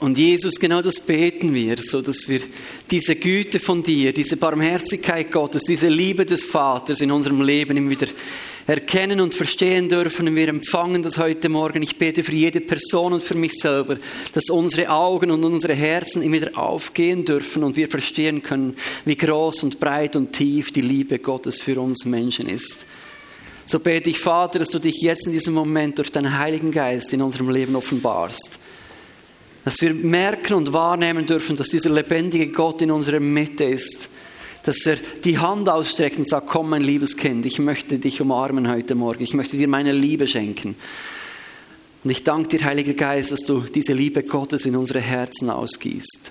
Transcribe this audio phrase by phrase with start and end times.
[0.00, 2.40] Und Jesus, genau das beten wir, so dass wir
[2.88, 7.90] diese Güte von dir, diese Barmherzigkeit Gottes, diese Liebe des Vaters in unserem Leben immer
[7.90, 8.06] wieder
[8.68, 10.28] erkennen und verstehen dürfen.
[10.28, 11.82] Und wir empfangen das heute Morgen.
[11.82, 13.96] Ich bete für jede Person und für mich selber,
[14.34, 19.16] dass unsere Augen und unsere Herzen immer wieder aufgehen dürfen und wir verstehen können, wie
[19.16, 22.86] groß und breit und tief die Liebe Gottes für uns Menschen ist.
[23.66, 27.12] So bete ich, Vater, dass du dich jetzt in diesem Moment durch deinen Heiligen Geist
[27.12, 28.60] in unserem Leben offenbarst
[29.68, 34.08] dass wir merken und wahrnehmen dürfen, dass dieser lebendige Gott in unserer Mitte ist.
[34.62, 38.66] Dass er die Hand ausstreckt und sagt, komm mein liebes Kind, ich möchte dich umarmen
[38.66, 39.22] heute Morgen.
[39.22, 40.74] Ich möchte dir meine Liebe schenken.
[42.02, 46.30] Und ich danke dir, Heiliger Geist, dass du diese Liebe Gottes in unsere Herzen ausgießt.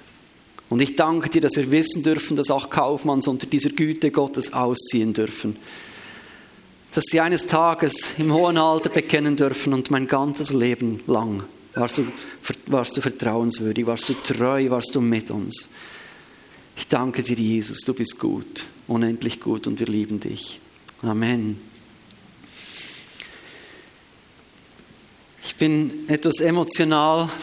[0.69, 4.51] Und ich danke dir, dass wir wissen dürfen, dass auch Kaufmanns unter dieser Güte Gottes
[4.51, 5.57] ausziehen dürfen.
[6.95, 11.43] Dass sie eines Tages im hohen Alter bekennen dürfen und mein ganzes Leben lang
[11.79, 12.07] warst du,
[12.67, 15.69] warst du vertrauenswürdig, warst du treu, warst du mit uns.
[16.75, 20.59] Ich danke dir, Jesus, du bist gut, unendlich gut und wir lieben dich.
[21.01, 21.59] Amen.
[25.43, 27.29] Ich bin etwas emotional.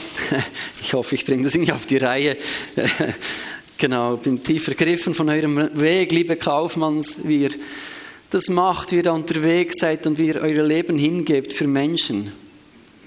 [0.81, 2.37] Ich hoffe, ich bringe das irgendwie auf die Reihe.
[3.77, 7.51] Genau, bin tief ergriffen von eurem Weg, liebe Kaufmanns, wie ihr
[8.31, 12.31] das macht, wie ihr da unterwegs seid und wie ihr euer Leben hingebt für Menschen.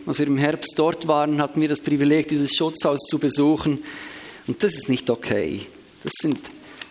[0.07, 3.83] Als wir im Herbst dort waren, hatten wir das Privileg, dieses Schutzhaus zu besuchen.
[4.47, 5.67] Und das ist nicht okay.
[6.01, 6.39] Das sind,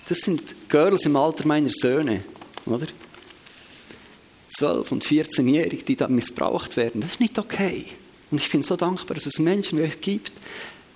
[0.08, 2.22] das sind Girls im Alter meiner Söhne,
[2.66, 2.86] oder?
[4.58, 7.00] 12 und 14-Jährige, die da missbraucht werden.
[7.00, 7.86] Das ist nicht okay.
[8.30, 10.32] Und ich bin so dankbar, dass es Menschen wie euch gibt,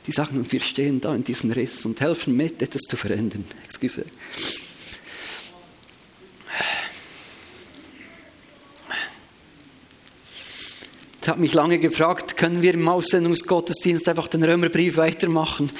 [0.07, 3.45] die sagen, wir stehen da in diesem Riss und helfen mit, etwas zu verändern.
[3.67, 4.05] Excuse.
[11.23, 15.71] Ich habe mich lange gefragt, können wir im Aussendungsgottesdienst einfach den Römerbrief weitermachen?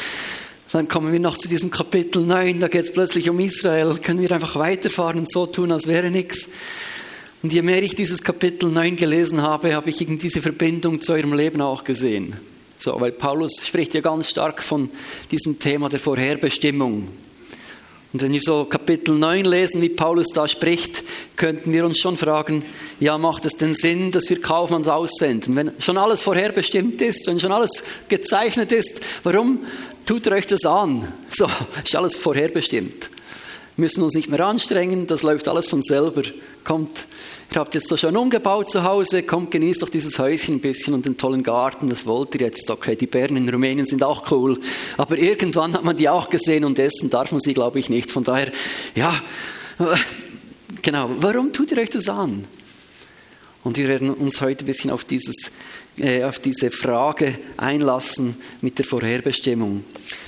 [0.71, 3.97] Dann kommen wir noch zu diesem Kapitel 9, da geht es plötzlich um Israel.
[4.03, 6.49] Können wir einfach weiterfahren und so tun, als wäre nichts?
[7.43, 11.33] Und je mehr ich dieses Kapitel 9 gelesen habe, habe ich diese Verbindung zu eurem
[11.33, 12.37] Leben auch gesehen.
[12.79, 14.91] So, weil Paulus spricht ja ganz stark von
[15.31, 17.09] diesem Thema der Vorherbestimmung.
[18.13, 21.05] Und wenn wir so Kapitel 9 lesen, wie Paulus da spricht,
[21.37, 22.65] könnten wir uns schon fragen,
[22.99, 25.55] ja, macht es denn Sinn, dass wir Kaufmanns aussenden?
[25.55, 29.61] Wenn schon alles vorherbestimmt ist, wenn schon alles gezeichnet ist, warum
[30.07, 31.07] tut ihr euch das an?
[31.31, 31.47] So,
[31.85, 33.11] ist alles vorherbestimmt.
[33.77, 36.23] Müssen uns nicht mehr anstrengen, das läuft alles von selber.
[36.65, 37.07] Kommt
[37.53, 40.95] ihr habt jetzt so schön umgebaut zu Hause, kommt, genießt doch dieses Häuschen ein bisschen
[40.95, 42.71] und den tollen Garten, was wollt ihr jetzt?
[42.71, 44.61] Okay, die Bären in Rumänien sind auch cool,
[44.97, 48.13] aber irgendwann hat man die auch gesehen und essen darf man sie, glaube ich, nicht.
[48.13, 48.53] Von daher,
[48.95, 49.21] ja,
[50.83, 52.45] genau, warum tut ihr euch das an?
[53.63, 55.51] Und wir werden uns heute ein bisschen auf, dieses,
[56.01, 59.85] äh, auf diese Frage einlassen mit der Vorherbestimmung.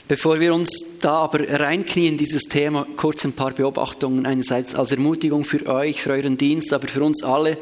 [0.09, 4.93] Bevor wir uns da aber reinknien in dieses Thema, kurz ein paar Beobachtungen einerseits als
[4.93, 7.57] Ermutigung für euch, für euren Dienst, aber für uns alle.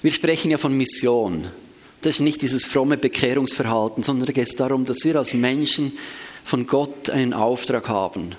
[0.00, 1.46] Wir sprechen ja von Mission.
[2.00, 5.92] Das ist nicht dieses fromme Bekehrungsverhalten, sondern da geht es darum, dass wir als Menschen
[6.44, 8.30] von Gott einen Auftrag haben.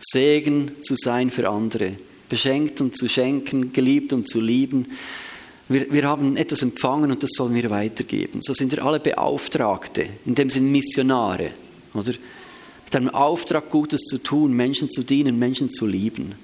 [0.00, 1.92] Segen zu sein für andere,
[2.28, 4.86] beschenkt und zu schenken, geliebt und zu lieben.
[5.68, 8.40] Wir, wir haben etwas empfangen und das sollen wir weitergeben.
[8.42, 11.50] So sind wir alle Beauftragte, in dem Sinne Missionare,
[11.94, 12.14] oder?
[12.84, 16.36] Mit einem Auftrag, Gutes zu tun, Menschen zu dienen, Menschen zu lieben.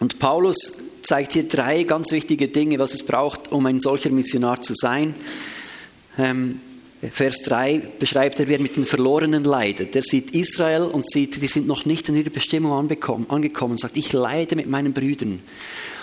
[0.00, 0.56] Und Paulus
[1.04, 5.14] zeigt hier drei ganz wichtige Dinge, was es braucht, um ein solcher Missionar zu sein.
[6.18, 6.60] Ähm,
[7.08, 9.96] Vers 3 beschreibt er, wer mit den Verlorenen leidet.
[9.96, 13.96] Er sieht Israel und sieht, die sind noch nicht in ihrer Bestimmung angekommen und sagt,
[13.96, 15.40] ich leide mit meinen Brüdern.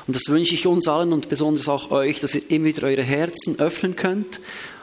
[0.07, 3.03] Und das wünsche ich uns allen und besonders auch euch, dass ihr immer wieder eure
[3.03, 4.39] Herzen öffnen könnt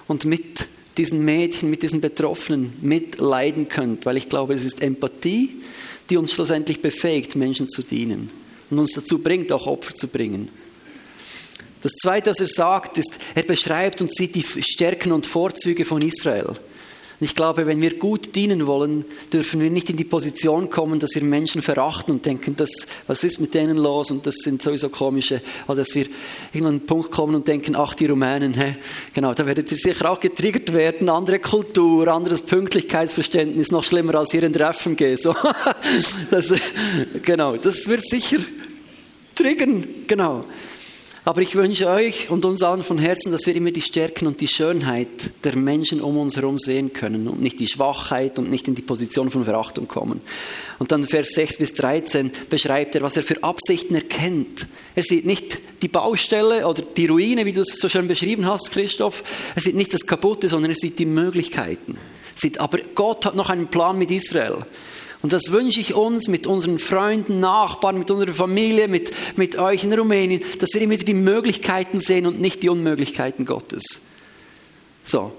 [0.07, 5.63] und mit diesen Mädchen, mit diesen Betroffenen mitleiden könnt, weil ich glaube, es ist Empathie,
[6.11, 8.31] die uns schlussendlich befähigt, Menschen zu dienen
[8.71, 10.49] und uns dazu bringt, auch Opfer zu bringen.
[11.85, 16.01] Das Zweite, was er sagt, ist, er beschreibt und sieht die Stärken und Vorzüge von
[16.01, 16.57] Israel.
[17.21, 21.11] Ich glaube, wenn wir gut dienen wollen, dürfen wir nicht in die Position kommen, dass
[21.15, 22.71] wir Menschen verachten und denken, das,
[23.07, 26.07] was ist mit denen los und das sind sowieso komische, oder dass wir
[26.55, 28.77] in einen Punkt kommen und denken, ach, die Rumänen, hä?
[29.13, 34.31] genau, da werdet ihr sicher auch getriggert werden, andere Kultur, anderes Pünktlichkeitsverständnis, noch schlimmer als
[34.31, 35.37] hier in der FMG, so.
[36.31, 36.51] das,
[37.23, 38.39] genau, das wird sicher
[39.35, 40.47] triggern, genau.
[41.27, 44.43] Aber ich wünsche euch und uns allen von Herzen, dass wir immer die Stärken und
[44.43, 48.69] die Schönheit der Menschen um uns herum sehen können und nicht die Schwachheit und nicht
[48.69, 50.21] in die Position von Verachtung kommen.
[50.79, 54.67] Und dann Vers 6 bis 13 beschreibt er, was er für Absichten erkennt.
[54.95, 58.71] Er sieht nicht die Baustelle oder die Ruine, wie du es so schön beschrieben hast,
[58.71, 59.25] Christoph.
[59.55, 61.97] Er sieht nicht das Kaputte, sondern er sieht die Möglichkeiten.
[62.37, 62.61] sieht.
[62.61, 64.59] Aber Gott hat noch einen Plan mit Israel.
[65.25, 69.83] Und das wünsche ich uns mit unseren Freunden, Nachbarn, mit unserer Familie, mit, mit euch
[69.83, 74.03] in Rumänien, dass wir immer die Möglichkeiten sehen und nicht die Unmöglichkeiten Gottes.
[75.07, 75.33] So.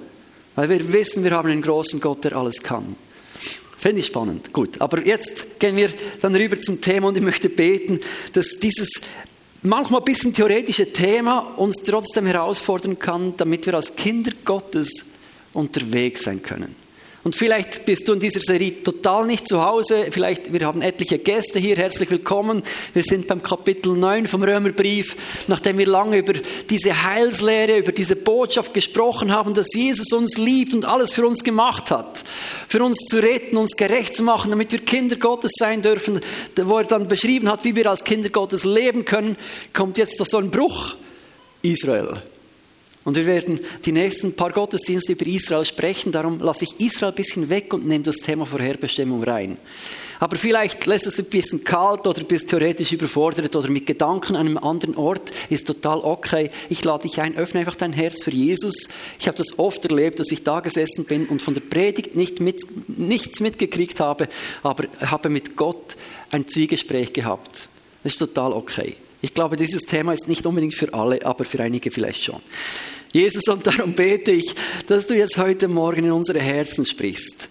[0.55, 2.95] Weil wir wissen, wir haben einen großen Gott, der alles kann.
[3.77, 4.51] Finde ich spannend.
[4.53, 4.81] Gut.
[4.81, 7.99] Aber jetzt gehen wir dann rüber zum Thema und ich möchte beten,
[8.33, 8.89] dass dieses
[9.61, 15.05] manchmal ein bisschen theoretische Thema uns trotzdem herausfordern kann, damit wir als Kinder Gottes
[15.53, 16.84] unterwegs sein können.
[17.25, 20.09] Und vielleicht bist du in dieser Serie total nicht zu Hause.
[20.11, 21.75] Vielleicht, wir haben etliche Gäste hier.
[21.75, 22.61] Herzlich willkommen.
[22.93, 25.17] Wir sind beim Kapitel 9 vom Römerbrief.
[25.47, 26.33] Nachdem wir lange über
[26.69, 31.43] diese Heilslehre, über diese Botschaft gesprochen haben, dass Jesus uns liebt und alles für uns
[31.43, 32.23] gemacht hat.
[32.67, 36.21] Für uns zu retten, uns gerecht zu machen, damit wir Kinder Gottes sein dürfen.
[36.55, 39.35] Wo er dann beschrieben hat, wie wir als Kinder Gottes leben können,
[39.73, 40.93] kommt jetzt doch so ein Bruch.
[41.63, 42.21] Israel.
[43.05, 46.11] Und wir werden die nächsten paar Gottesdienste über Israel sprechen.
[46.11, 49.57] Darum lasse ich Israel ein bisschen weg und nehme das Thema Vorherbestimmung rein.
[50.19, 54.47] Aber vielleicht lässt es ein bisschen kalt oder bist theoretisch überfordert oder mit Gedanken an
[54.47, 55.31] einem anderen Ort.
[55.51, 56.49] Ist total okay.
[56.69, 58.89] Ich lade dich ein, öffne einfach dein Herz für Jesus.
[59.19, 62.39] Ich habe das oft erlebt, dass ich da gesessen bin und von der Predigt nicht
[62.39, 64.27] mit, nichts mitgekriegt habe,
[64.63, 65.95] aber habe mit Gott
[66.31, 67.69] ein Zwiegespräch gehabt.
[68.01, 68.95] Das ist total okay.
[69.21, 72.41] Ich glaube, dieses Thema ist nicht unbedingt für alle, aber für einige vielleicht schon.
[73.11, 74.53] Jesus, und darum bete ich,
[74.87, 77.47] dass du jetzt heute Morgen in unsere Herzen sprichst.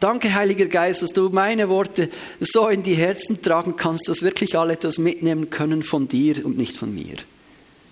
[0.00, 2.08] Danke, Heiliger Geist, dass du meine Worte
[2.40, 6.56] so in die Herzen tragen kannst, dass wirklich alle etwas mitnehmen können von dir und
[6.56, 7.16] nicht von mir.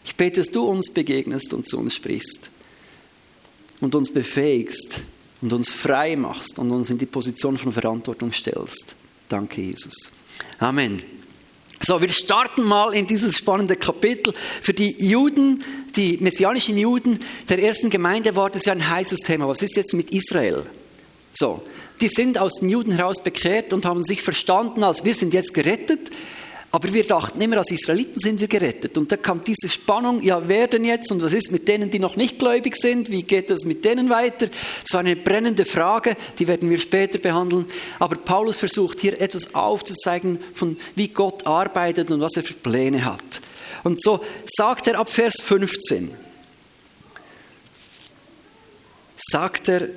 [0.04, 2.50] Ich bete, dass du uns begegnest und zu uns sprichst
[3.80, 5.02] und uns befähigst
[5.40, 8.96] und uns frei machst und uns in die Position von Verantwortung stellst.
[9.28, 10.10] Danke, Jesus.
[10.58, 11.19] Amen.
[11.82, 14.34] So, wir starten mal in dieses spannende Kapitel.
[14.60, 15.64] Für die Juden,
[15.96, 19.48] die messianischen Juden der ersten Gemeinde war das ja ein heißes Thema.
[19.48, 20.66] Was ist jetzt mit Israel?
[21.32, 21.62] So,
[22.02, 25.54] die sind aus den Juden heraus bekehrt und haben sich verstanden als wir sind jetzt
[25.54, 26.10] gerettet.
[26.72, 28.96] Aber wir dachten immer, als Israeliten sind wir gerettet.
[28.96, 31.10] Und da kam diese Spannung, ja, wer denn jetzt?
[31.10, 33.10] Und was ist mit denen, die noch nicht gläubig sind?
[33.10, 34.46] Wie geht es mit denen weiter?
[34.46, 37.66] Das war eine brennende Frage, die werden wir später behandeln.
[37.98, 43.04] Aber Paulus versucht hier etwas aufzuzeigen, von wie Gott arbeitet und was er für Pläne
[43.04, 43.24] hat.
[43.82, 46.12] Und so sagt er ab Vers 15,
[49.16, 49.88] sagt er,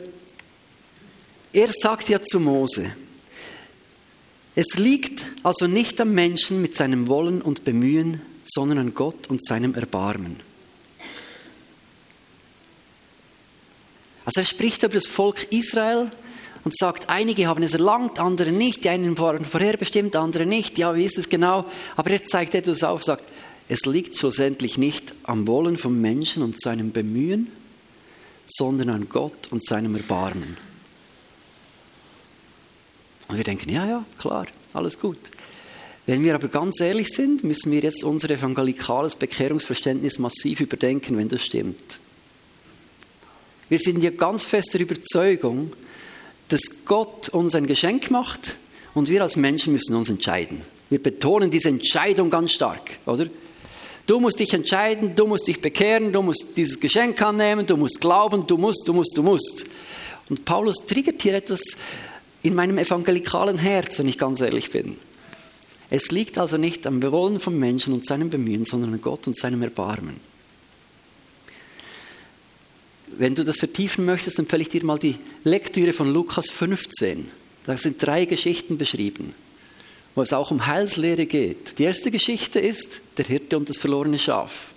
[1.52, 2.92] er sagt ja zu Mose,
[4.56, 9.44] es liegt also nicht am Menschen mit seinem Wollen und Bemühen, sondern an Gott und
[9.44, 10.40] seinem Erbarmen.
[14.26, 16.10] Also er spricht über das Volk Israel
[16.64, 20.96] und sagt, einige haben es erlangt, andere nicht, die einen waren vorherbestimmt, andere nicht, ja,
[20.96, 21.66] wie ist es genau?
[21.98, 23.26] Aber er zeigt etwas auf, sagt,
[23.68, 27.48] es liegt schlussendlich nicht am Wollen vom Menschen und seinem Bemühen,
[28.46, 30.58] sondern an Gott und seinem Erbarmen.
[33.34, 35.18] Und wir denken, ja, ja, klar, alles gut.
[36.06, 41.30] Wenn wir aber ganz ehrlich sind, müssen wir jetzt unser evangelikales Bekehrungsverständnis massiv überdenken, wenn
[41.30, 41.98] das stimmt.
[43.70, 45.74] Wir sind ja ganz fest der Überzeugung,
[46.50, 48.56] dass Gott uns ein Geschenk macht
[48.94, 50.62] und wir als Menschen müssen uns entscheiden.
[50.92, 53.26] Wir betonen diese Entscheidung ganz stark, oder?
[54.06, 58.00] Du musst dich entscheiden, du musst dich bekehren, du musst dieses Geschenk annehmen, du musst
[58.00, 59.66] glauben, du musst, du musst, du musst.
[60.30, 61.64] Und Paulus triggert hier etwas,
[62.44, 64.98] in meinem evangelikalen Herz, wenn ich ganz ehrlich bin.
[65.90, 69.38] Es liegt also nicht am Wollen vom Menschen und seinem Bemühen, sondern an Gott und
[69.38, 70.20] seinem Erbarmen.
[73.18, 77.30] Wenn du das vertiefen möchtest, empfehle ich dir mal die Lektüre von Lukas 15.
[77.64, 79.34] Da sind drei Geschichten beschrieben,
[80.16, 81.78] wo es auch um Heilslehre geht.
[81.80, 84.74] Die erste Geschichte ist der Hirte und das verlorene Schaf.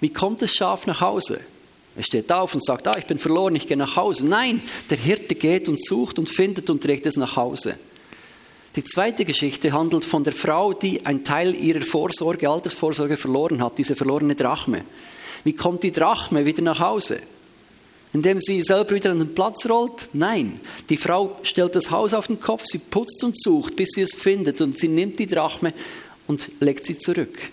[0.00, 1.40] Wie kommt das Schaf nach Hause?
[1.94, 4.26] Er steht auf und sagt, ah, ich bin verloren, ich gehe nach Hause.
[4.26, 7.76] Nein, der Hirte geht und sucht und findet und trägt es nach Hause.
[8.74, 13.76] Die zweite Geschichte handelt von der Frau, die einen Teil ihrer Vorsorge, Altersvorsorge verloren hat,
[13.76, 14.84] diese verlorene Drachme.
[15.44, 17.18] Wie kommt die Drachme wieder nach Hause?
[18.14, 20.08] Indem sie selber wieder an den Platz rollt?
[20.14, 20.60] Nein.
[20.88, 24.14] Die Frau stellt das Haus auf den Kopf, sie putzt und sucht, bis sie es
[24.14, 25.74] findet und sie nimmt die Drachme
[26.26, 27.50] und legt sie zurück.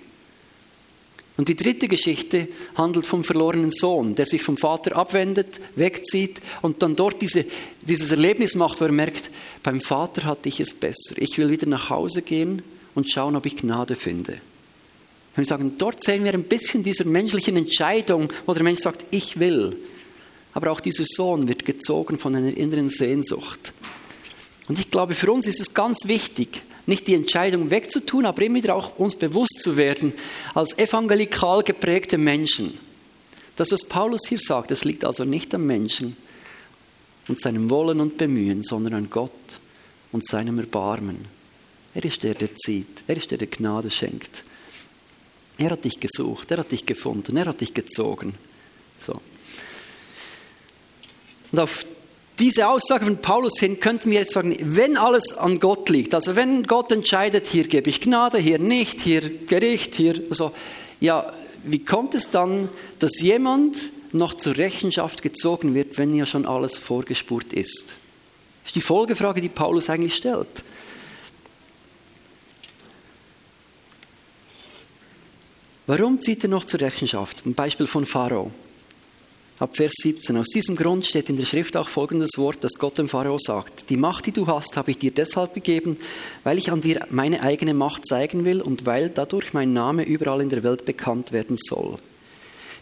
[1.39, 6.83] Und die dritte Geschichte handelt vom verlorenen Sohn, der sich vom Vater abwendet, wegzieht und
[6.83, 7.45] dann dort diese,
[7.81, 9.31] dieses Erlebnis macht, wo er merkt,
[9.63, 11.15] beim Vater hatte ich es besser.
[11.15, 12.61] Ich will wieder nach Hause gehen
[12.93, 14.33] und schauen, ob ich Gnade finde.
[15.33, 19.05] Und ich sagen, dort sehen wir ein bisschen dieser menschlichen Entscheidung, wo der Mensch sagt,
[19.11, 19.77] ich will.
[20.51, 23.71] Aber auch dieser Sohn wird gezogen von einer inneren Sehnsucht.
[24.67, 28.55] Und ich glaube, für uns ist es ganz wichtig, nicht die Entscheidung wegzutun, aber immer
[28.55, 30.13] wieder auch uns bewusst zu werden,
[30.53, 32.77] als evangelikal geprägte Menschen,
[33.55, 36.15] dass was Paulus hier sagt, es liegt also nicht am Menschen,
[37.29, 39.31] und seinem Wollen und Bemühen, sondern an Gott
[40.11, 41.25] und seinem Erbarmen.
[41.93, 43.03] Er ist der, der zieht.
[43.07, 44.43] Er ist der, der Gnade schenkt.
[45.57, 48.33] Er hat dich gesucht, er hat dich gefunden, er hat dich gezogen.
[48.97, 49.21] So.
[51.51, 51.85] Und auf
[52.39, 56.35] diese Aussage von Paulus hin könnten wir jetzt sagen, wenn alles an Gott liegt, also
[56.35, 60.53] wenn Gott entscheidet, hier gebe ich Gnade, hier nicht, hier Gericht, hier so,
[61.01, 62.69] ja, wie kommt es dann,
[62.99, 67.97] dass jemand noch zur Rechenschaft gezogen wird, wenn ja schon alles vorgespurt ist?
[68.63, 70.63] Das ist die Folgefrage, die Paulus eigentlich stellt.
[75.87, 77.45] Warum zieht er noch zur Rechenschaft?
[77.45, 78.51] Ein Beispiel von Pharao.
[79.59, 80.37] Ab Vers 17.
[80.37, 83.89] Aus diesem Grund steht in der Schrift auch folgendes Wort, das Gott dem Pharao sagt.
[83.89, 85.97] Die Macht, die du hast, habe ich dir deshalb gegeben,
[86.45, 90.39] weil ich an dir meine eigene Macht zeigen will und weil dadurch mein Name überall
[90.39, 91.97] in der Welt bekannt werden soll.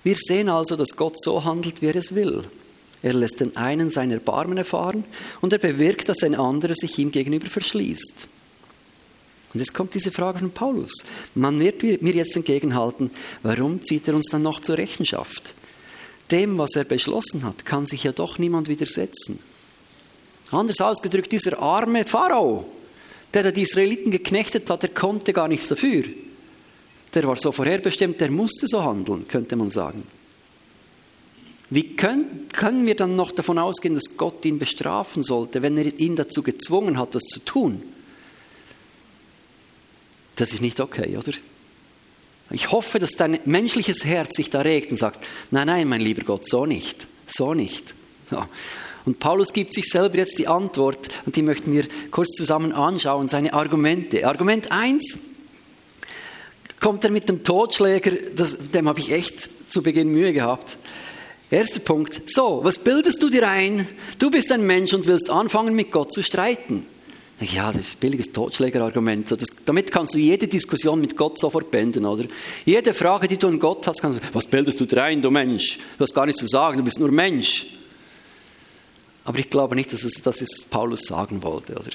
[0.04, 2.44] Wir sehen also, dass Gott so handelt, wie er es will.
[3.02, 5.04] Er lässt den einen sein Erbarmen erfahren
[5.42, 8.28] und er bewirkt, dass ein anderer sich ihm gegenüber verschließt.
[9.52, 10.92] Und jetzt kommt diese Frage von Paulus.
[11.34, 13.10] Man wird mir jetzt entgegenhalten,
[13.42, 15.56] warum zieht er uns dann noch zur Rechenschaft?
[16.32, 19.40] Dem, was er beschlossen hat, kann sich ja doch niemand widersetzen.
[20.52, 22.66] Anders ausgedrückt, dieser arme Pharao,
[23.34, 26.04] der die Israeliten geknechtet hat, der konnte gar nichts dafür.
[27.14, 30.04] Der war so vorherbestimmt, der musste so handeln, könnte man sagen.
[31.70, 36.00] Wie können, können wir dann noch davon ausgehen, dass Gott ihn bestrafen sollte, wenn er
[36.00, 37.82] ihn dazu gezwungen hat, das zu tun?
[40.38, 41.34] Das ist nicht okay, oder?
[42.50, 45.20] Ich hoffe, dass dein menschliches Herz sich da regt und sagt,
[45.52, 47.94] nein, nein, mein lieber Gott, so nicht, so nicht.
[48.32, 48.48] Ja.
[49.06, 53.30] Und Paulus gibt sich selber jetzt die Antwort und die möchten wir kurz zusammen anschauen,
[53.30, 54.28] seine Argumente.
[54.28, 55.18] Argument 1
[56.80, 60.78] kommt er mit dem Totschläger, das, dem habe ich echt zu Beginn Mühe gehabt.
[61.50, 63.88] Erster Punkt, so, was bildest du dir ein?
[64.20, 66.86] Du bist ein Mensch und willst anfangen mit Gott zu streiten.
[67.40, 69.30] Ja, das ist ein billiges Totschlägerargument.
[69.30, 72.26] Das, damit kannst du jede Diskussion mit Gott sofort beenden, oder?
[72.66, 75.78] Jede Frage, die du an Gott hast, kannst du, was bildest du rein, du Mensch?
[75.98, 77.68] Du hast gar nichts zu sagen, du bist nur Mensch.
[79.24, 81.92] Aber ich glaube nicht, dass es, das ist Paulus sagen wollte, oder?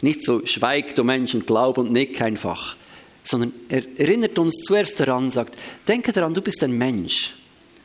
[0.00, 2.76] Nicht so, schweig, du Mensch, und glaub und nick einfach.
[3.22, 5.56] Sondern er erinnert uns zuerst daran, sagt,
[5.86, 7.34] denke daran, du bist ein Mensch.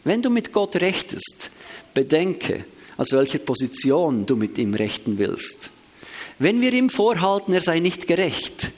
[0.05, 1.51] Wenn du mit Gott rechtest,
[1.93, 2.63] bedenke,
[2.95, 5.71] aus welcher Position du mit ihm rechten willst.
[6.39, 8.71] Wenn wir ihm vorhalten, er sei nicht gerecht,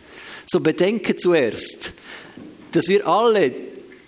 [0.45, 1.93] so bedenke zuerst,
[2.71, 3.53] dass wir alle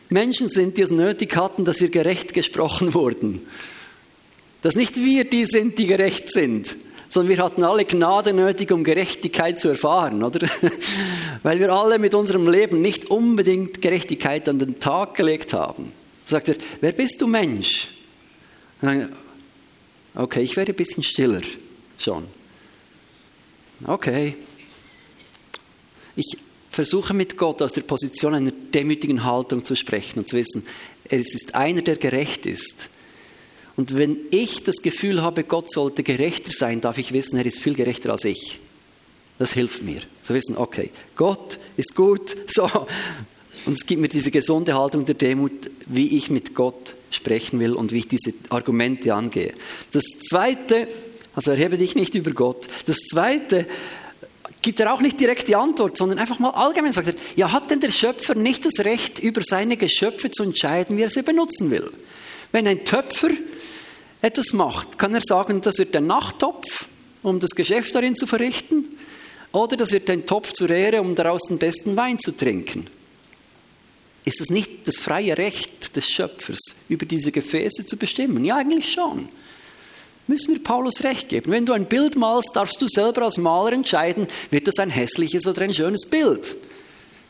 [0.10, 3.42] Menschen sind, die es nötig hatten, dass wir gerecht gesprochen wurden.
[4.62, 6.76] Dass nicht wir die sind, die gerecht sind,
[7.08, 10.48] sondern wir hatten alle Gnade nötig, um Gerechtigkeit zu erfahren, oder?
[11.44, 15.92] Weil wir alle mit unserem Leben nicht unbedingt Gerechtigkeit an den Tag gelegt haben.
[16.26, 17.88] Sagt er, wer bist du Mensch?
[20.14, 21.42] Okay, ich werde ein bisschen stiller
[21.98, 22.26] schon.
[23.86, 24.36] Okay.
[26.16, 26.38] Ich
[26.70, 30.66] versuche mit Gott aus der Position einer demütigen Haltung zu sprechen und zu wissen,
[31.06, 32.90] es ist einer, der gerecht ist.
[33.76, 37.60] Und wenn ich das Gefühl habe, Gott sollte gerechter sein, darf ich wissen, er ist
[37.60, 38.60] viel gerechter als ich.
[39.38, 42.70] Das hilft mir, zu wissen, okay, Gott ist gut, so.
[43.66, 47.74] Und es gibt mir diese gesunde Haltung der Demut, wie ich mit Gott sprechen will
[47.74, 49.54] und wie ich diese Argumente angehe.
[49.92, 50.88] Das Zweite,
[51.40, 52.68] also erhebe dich nicht über Gott.
[52.86, 53.66] Das Zweite,
[54.62, 57.72] gibt er auch nicht direkt die Antwort, sondern einfach mal allgemein sagt er, ja, hat
[57.72, 61.72] denn der Schöpfer nicht das Recht, über seine Geschöpfe zu entscheiden, wie er sie benutzen
[61.72, 61.90] will?
[62.52, 63.30] Wenn ein Töpfer
[64.22, 66.88] etwas macht, kann er sagen, das wird ein Nachttopf,
[67.24, 68.84] um das Geschäft darin zu verrichten,
[69.54, 72.88] oder das wird ein Topf zur Ehre, um daraus den besten Wein zu trinken.
[74.26, 78.44] Ist es nicht das freie Recht des Schöpfers, über diese Gefäße zu bestimmen?
[78.44, 79.30] Ja, eigentlich schon
[80.30, 81.52] müssen wir Paulus recht geben.
[81.52, 85.48] Wenn du ein Bild malst, darfst du selber als Maler entscheiden, wird das ein hässliches
[85.48, 86.56] oder ein schönes Bild.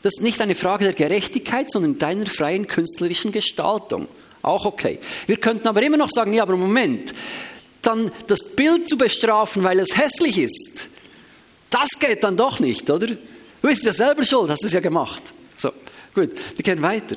[0.02, 4.06] Das ist nicht eine Frage der Gerechtigkeit, sondern deiner freien künstlerischen Gestaltung.
[4.42, 4.98] Auch okay.
[5.26, 7.14] Wir könnten aber immer noch sagen, ja, aber Moment,
[7.80, 10.88] dann das Bild zu bestrafen, weil es hässlich ist,
[11.70, 13.06] das geht dann doch nicht, oder?
[13.06, 13.16] Du
[13.62, 15.22] bist ja selber schuld, hast es ja gemacht.
[15.56, 15.70] So,
[16.14, 17.16] gut, wir gehen weiter.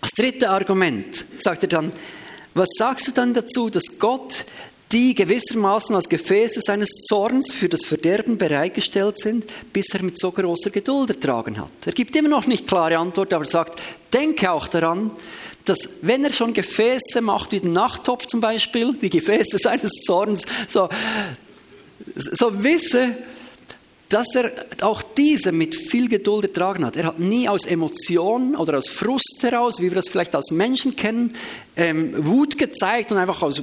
[0.00, 1.92] Als dritte Argument sagt er dann,
[2.54, 4.44] was sagst du dann dazu, dass Gott
[4.92, 10.30] die gewissermaßen als Gefäße seines Zorns für das Verderben bereitgestellt sind, bis er mit so
[10.30, 11.70] großer Geduld ertragen hat.
[11.86, 13.80] Er gibt immer noch nicht klare Antwort, aber sagt,
[14.12, 15.10] denke auch daran,
[15.64, 20.44] dass wenn er schon Gefäße macht, wie den Nachttopf zum Beispiel, die Gefäße seines Zorns,
[20.68, 20.90] so,
[22.14, 23.16] so wisse,
[24.12, 24.52] dass er
[24.82, 26.96] auch diese mit viel Geduld ertragen hat.
[26.96, 30.96] Er hat nie aus Emotionen oder aus Frust heraus, wie wir das vielleicht als Menschen
[30.96, 31.34] kennen,
[31.76, 33.62] ähm, Wut gezeigt und einfach aus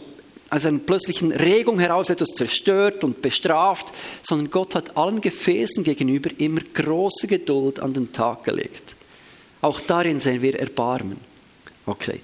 [0.52, 6.32] aus einer plötzlichen Regung heraus etwas zerstört und bestraft, sondern Gott hat allen Gefäßen gegenüber
[6.40, 8.96] immer große Geduld an den Tag gelegt.
[9.62, 11.18] Auch darin sehen wir Erbarmen.
[11.86, 12.22] Okay.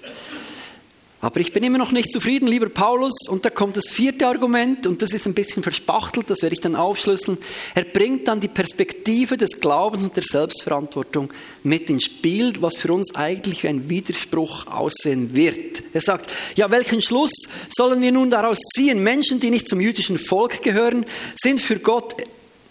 [1.22, 3.14] Aber ich bin immer noch nicht zufrieden, lieber Paulus.
[3.28, 6.60] Und da kommt das vierte Argument, und das ist ein bisschen verspachtelt, das werde ich
[6.60, 7.38] dann aufschlüsseln.
[7.74, 11.32] Er bringt dann die Perspektive des Glaubens und der Selbstverantwortung
[11.62, 15.82] mit ins Spiel, was für uns eigentlich wie ein Widerspruch aussehen wird.
[15.94, 17.32] Er sagt, ja, welchen Schluss
[17.74, 19.02] sollen wir nun daraus ziehen?
[19.02, 21.06] Menschen, die nicht zum jüdischen Volk gehören,
[21.42, 22.14] sind für Gott,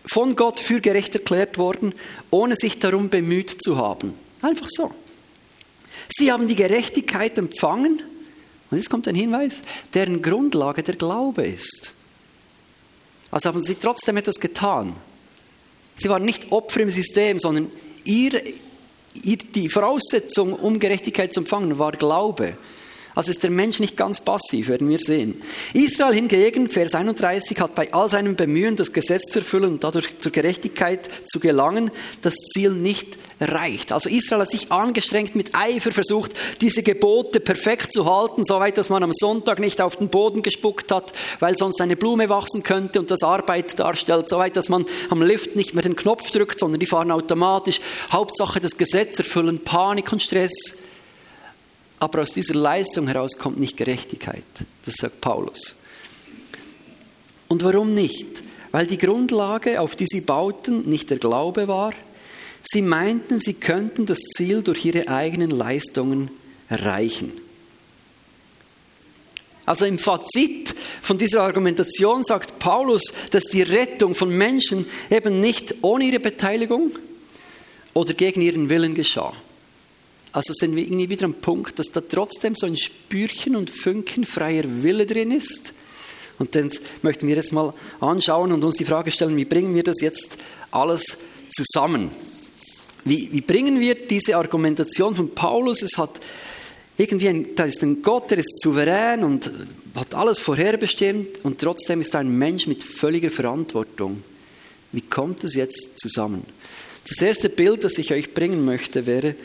[0.06, 1.96] von Gott für gerecht erklärt worden,
[2.30, 4.14] ohne sich darum bemüht zu haben.
[4.44, 4.92] Einfach so.
[6.16, 8.04] Sie haben die Gerechtigkeit empfangen,
[8.72, 9.62] und jetzt kommt ein Hinweis,
[9.94, 11.94] deren Grundlage der Glaube ist.
[13.32, 14.94] Also haben sie trotzdem etwas getan.
[15.98, 17.70] Sie waren nicht Opfer im System, sondern
[18.04, 18.42] ihr,
[19.24, 22.58] ihr, die Voraussetzung, um Gerechtigkeit zu empfangen, war Glaube.
[23.16, 25.42] Also ist der Mensch nicht ganz passiv, werden wir sehen.
[25.74, 30.20] Israel hingegen, Vers 31, hat bei all seinem Bemühen, das Gesetz zu erfüllen und dadurch
[30.20, 31.92] zur Gerechtigkeit zu gelangen,
[32.22, 33.94] das Ziel nicht erreicht.
[33.94, 38.90] Also Israel hat sich angestrengt, mit Eifer versucht, diese Gebote perfekt zu halten, soweit, dass
[38.90, 43.00] man am Sonntag nicht auf den Boden gespuckt hat, weil sonst eine Blume wachsen könnte
[43.00, 46.82] und das Arbeit darstellt, soweit, dass man am Lift nicht mehr den Knopf drückt, sondern
[46.82, 47.80] die fahren automatisch.
[48.12, 50.54] Hauptsache das Gesetz erfüllen, Panik und Stress.
[52.00, 54.44] Aber aus dieser Leistung heraus kommt nicht Gerechtigkeit.
[54.86, 55.76] Das sagt Paulus.
[57.48, 58.44] Und warum nicht?
[58.72, 61.94] Weil die Grundlage, auf die sie bauten, nicht der Glaube war.
[62.64, 66.32] Sie meinten, sie könnten das Ziel durch ihre eigenen Leistungen
[66.68, 67.32] erreichen.
[69.66, 75.76] Also im Fazit von dieser Argumentation sagt Paulus, dass die Rettung von Menschen eben nicht
[75.82, 76.92] ohne ihre Beteiligung
[77.94, 79.34] oder gegen ihren Willen geschah.
[80.36, 84.26] Also sind wir irgendwie wieder am Punkt, dass da trotzdem so ein Spürchen und Funken
[84.26, 85.72] freier Wille drin ist.
[86.38, 86.70] Und dann
[87.04, 90.38] möchten wir jetzt mal anschauen und uns die Frage stellen, wie bringen wir das jetzt
[90.72, 91.06] alles
[91.50, 92.12] zusammen?
[93.06, 95.82] Wie, wie bringen wir diese Argumentation von Paulus?
[95.82, 96.20] Es hat
[96.98, 99.50] irgendwie ein, da ist ein Gott, der ist souverän und
[99.96, 104.22] hat alles vorherbestimmt und trotzdem ist er ein Mensch mit völliger Verantwortung.
[104.92, 106.44] Wie kommt es jetzt zusammen?
[107.08, 109.36] Das erste Bild, das ich euch bringen möchte, wäre,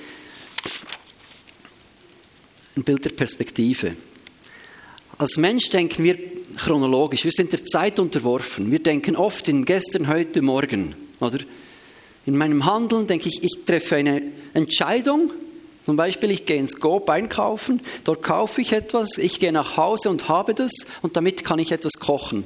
[2.77, 3.97] ein Bild der Perspektive.
[5.19, 6.17] Als Mensch denken wir
[6.57, 8.71] chronologisch, wir sind der Zeit unterworfen.
[8.71, 10.95] Wir denken oft in gestern, heute, morgen.
[11.21, 11.41] Oder?
[12.27, 14.23] In meinem Handeln denke ich, ich treffe eine
[14.55, 15.31] Entscheidung.
[15.85, 20.11] Zum Beispiel, ich gehe ins Coop einkaufen, dort kaufe ich etwas, ich gehe nach Hause
[20.11, 22.45] und habe das und damit kann ich etwas kochen.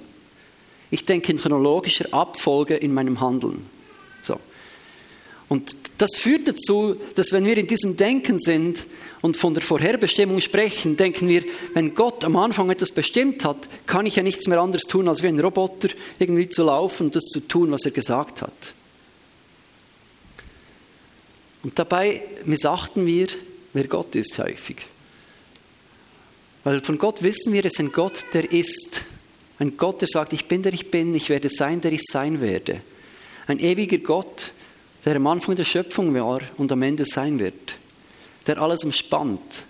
[0.91, 3.67] Ich denke in chronologischer Abfolge in meinem Handeln.
[5.49, 8.85] Und das führt dazu, dass wenn wir in diesem Denken sind
[9.21, 14.07] und von der Vorherbestimmung sprechen, denken wir, wenn Gott am Anfang etwas bestimmt hat, kann
[14.07, 17.25] ich ja nichts mehr anderes tun, als wie ein Roboter irgendwie zu laufen und das
[17.25, 18.75] zu tun, was er gesagt hat.
[21.63, 23.29] Und dabei missachten wir,
[23.73, 24.77] wer Gott ist häufig.
[26.63, 29.05] Weil von Gott wissen wir, es ist ein Gott, der ist.
[29.59, 32.41] Ein Gott, der sagt, ich bin der ich bin, ich werde sein, der ich sein
[32.41, 32.81] werde.
[33.47, 34.64] Ein ewiger Gott, der
[35.07, 37.77] am Anfang der Schöpfung war und am Ende sein wird,
[38.47, 39.65] der alles umspannt.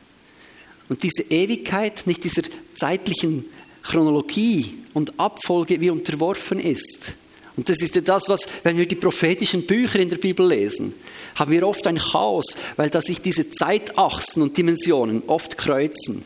[0.89, 2.43] Und diese Ewigkeit nicht dieser
[2.75, 3.47] zeitlichen
[3.83, 7.15] Chronologie und Abfolge wie unterworfen ist.
[7.57, 10.95] Und das ist ja das, was, wenn wir die prophetischen Bücher in der Bibel lesen,
[11.37, 16.25] haben wir oft ein Chaos, weil da sich diese Zeitachsen und Dimensionen oft kreuzen.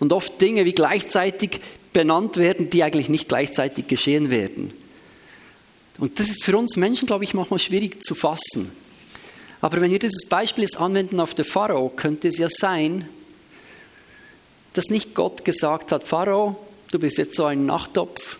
[0.00, 1.60] Und oft Dinge wie gleichzeitig
[1.92, 4.72] benannt werden, die eigentlich nicht gleichzeitig geschehen werden.
[5.98, 8.72] Und das ist für uns Menschen, glaube ich, manchmal schwierig zu fassen.
[9.60, 13.08] Aber wenn wir dieses Beispiel jetzt anwenden auf den Pharao, könnte es ja sein,
[14.72, 16.56] dass nicht Gott gesagt hat, Pharao,
[16.90, 18.38] du bist jetzt so ein Nachttopf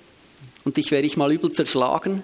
[0.65, 2.23] und dich werde ich mal übel zerschlagen,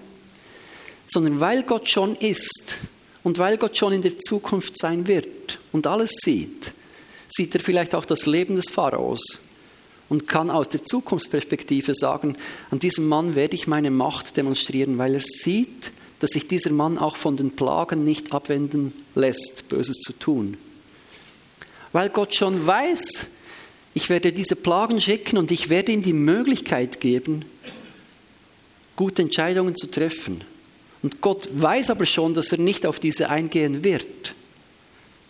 [1.07, 2.77] sondern weil Gott schon ist
[3.23, 6.73] und weil Gott schon in der Zukunft sein wird und alles sieht,
[7.29, 9.39] sieht er vielleicht auch das Leben des Pharaos
[10.09, 12.35] und kann aus der Zukunftsperspektive sagen,
[12.71, 16.97] an diesem Mann werde ich meine Macht demonstrieren, weil er sieht, dass sich dieser Mann
[16.97, 20.57] auch von den Plagen nicht abwenden lässt, Böses zu tun.
[21.93, 23.25] Weil Gott schon weiß,
[23.93, 27.45] ich werde diese Plagen schicken und ich werde ihm die Möglichkeit geben,
[28.95, 30.41] gute Entscheidungen zu treffen.
[31.01, 34.35] Und Gott weiß aber schon, dass er nicht auf diese eingehen wird.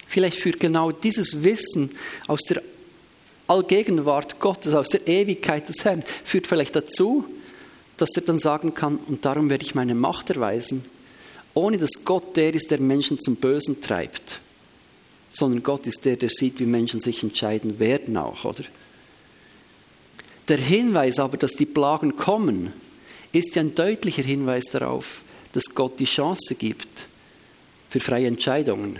[0.08, 1.92] Vielleicht führt genau dieses Wissen
[2.26, 2.64] aus der
[3.50, 7.26] Allgegenwart Gottes, aus der Ewigkeit des Herrn, führt vielleicht dazu,
[7.98, 10.86] dass er dann sagen kann, und darum werde ich meine Macht erweisen,
[11.54, 14.40] ohne dass Gott der ist, der Menschen zum Bösen treibt,
[15.32, 18.64] sondern Gott ist der, der sieht, wie Menschen sich entscheiden werden auch, oder?
[20.48, 22.74] Der Hinweis aber, dass die Plagen kommen,
[23.32, 25.22] ist ja ein deutlicher Hinweis darauf,
[25.54, 27.08] dass Gott die Chance gibt
[27.90, 29.00] für freie Entscheidungen.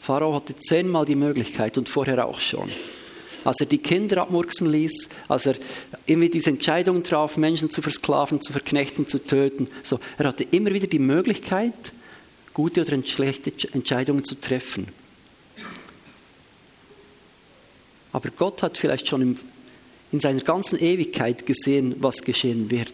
[0.00, 2.70] Pharao hatte zehnmal die Möglichkeit und vorher auch schon.
[3.48, 5.54] Als er die Kinder abmurksen ließ, als er
[6.04, 9.68] immer diese Entscheidung traf, Menschen zu versklaven, zu verknechten, zu töten.
[9.82, 11.72] So, er hatte immer wieder die Möglichkeit,
[12.52, 14.88] gute oder schlechte Entscheidungen zu treffen.
[18.12, 19.38] Aber Gott hat vielleicht schon
[20.12, 22.92] in seiner ganzen Ewigkeit gesehen, was geschehen wird.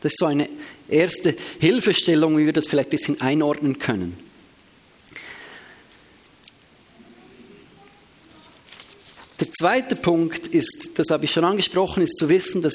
[0.00, 0.48] Das ist so eine
[0.88, 4.16] erste Hilfestellung, wie wir das vielleicht ein bisschen einordnen können.
[9.52, 12.74] Der zweite Punkt ist, das habe ich schon angesprochen, ist zu wissen, dass,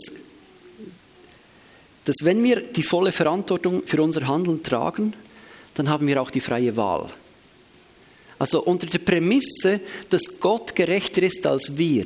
[2.05, 5.15] dass wenn wir die volle Verantwortung für unser Handeln tragen,
[5.73, 7.07] dann haben wir auch die freie Wahl.
[8.37, 9.79] Also unter der Prämisse,
[10.11, 12.05] dass Gott gerechter ist als wir.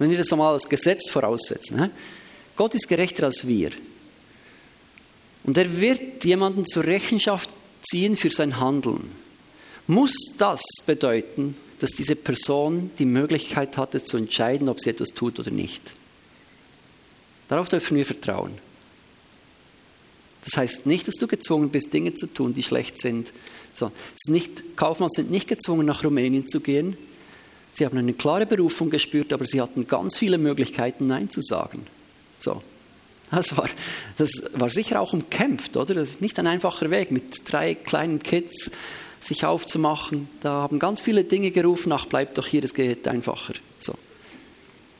[0.00, 1.92] Wenn wir das einmal als Gesetz voraussetzen.
[2.56, 3.70] Gott ist gerechter als wir.
[5.44, 7.50] Und er wird jemanden zur Rechenschaft
[7.88, 9.23] ziehen für sein Handeln.
[9.86, 15.38] Muss das bedeuten, dass diese Person die Möglichkeit hatte zu entscheiden, ob sie etwas tut
[15.38, 15.94] oder nicht?
[17.48, 18.52] Darauf dürfen wir vertrauen.
[20.44, 23.32] Das heißt nicht, dass du gezwungen bist, Dinge zu tun, die schlecht sind.
[23.72, 23.90] So,
[24.26, 26.96] nicht, Kaufmann sind nicht gezwungen, nach Rumänien zu gehen.
[27.72, 31.86] Sie haben eine klare Berufung gespürt, aber sie hatten ganz viele Möglichkeiten, Nein zu sagen.
[32.38, 32.62] So.
[33.30, 33.68] Das war,
[34.16, 35.94] das war sicher auch umkämpft, oder?
[35.94, 38.70] Das ist nicht ein einfacher Weg, mit drei kleinen Kids
[39.24, 40.28] sich aufzumachen.
[40.40, 43.54] Da haben ganz viele Dinge gerufen, ach, bleib doch hier, es geht einfacher.
[43.80, 43.94] So.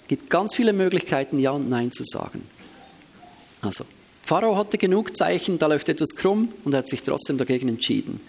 [0.08, 2.42] Gibt ganz viele Möglichkeiten, Ja und Nein zu sagen.
[3.60, 3.84] Also,
[4.24, 8.20] Pharao hatte genug Zeichen, da läuft etwas krumm und er hat sich trotzdem dagegen entschieden.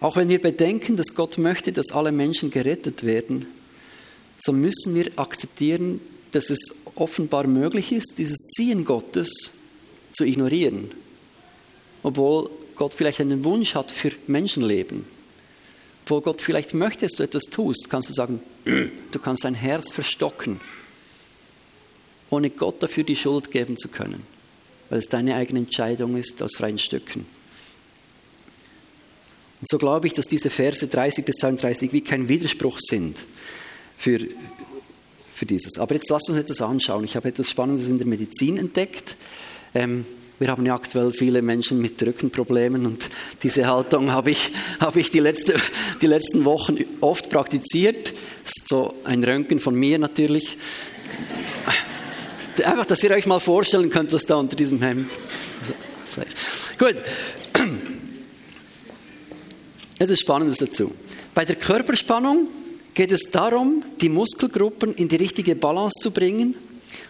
[0.00, 3.46] Auch wenn wir bedenken, dass Gott möchte, dass alle Menschen gerettet werden,
[4.38, 6.00] so müssen wir akzeptieren,
[6.32, 9.52] dass es offenbar möglich ist, dieses Ziehen Gottes
[10.12, 10.90] zu ignorieren,
[12.02, 12.50] obwohl
[12.82, 15.04] Gott vielleicht einen Wunsch hat für Menschenleben.
[16.02, 19.92] Obwohl Gott vielleicht möchte, dass du etwas tust, kannst du sagen, du kannst dein Herz
[19.92, 20.60] verstocken
[22.28, 24.26] ohne Gott dafür die Schuld geben zu können,
[24.90, 27.24] weil es deine eigene Entscheidung ist aus freien Stücken.
[29.60, 33.24] Und so glaube ich, dass diese Verse 30 bis 32 wie kein Widerspruch sind
[33.96, 34.18] für,
[35.32, 35.78] für dieses.
[35.78, 37.04] Aber jetzt lasst uns etwas anschauen.
[37.04, 39.14] Ich habe etwas Spannendes in der Medizin entdeckt.
[39.72, 40.04] Ähm,
[40.42, 43.08] wir haben ja aktuell viele Menschen mit Rückenproblemen und
[43.44, 44.50] diese Haltung habe ich,
[44.80, 45.54] habe ich die, letzte,
[46.02, 48.12] die letzten Wochen oft praktiziert.
[48.42, 50.58] Das ist so ein Röntgen von mir natürlich.
[52.64, 55.08] Einfach, dass ihr euch mal vorstellen könnt, was da unter diesem Hemd.
[55.60, 55.74] Also,
[56.76, 56.96] Gut.
[60.00, 60.92] Etwas Spannendes dazu.
[61.36, 62.48] Bei der Körperspannung
[62.94, 66.56] geht es darum, die Muskelgruppen in die richtige Balance zu bringen.